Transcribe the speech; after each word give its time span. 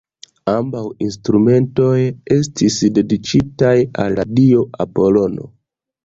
Ambaŭ 0.51 0.79
instrumentoj 1.07 1.99
estis 2.35 2.77
dediĉitaj 2.95 3.73
al 4.05 4.17
la 4.21 4.25
dio 4.39 4.63
Apolono. 4.87 5.47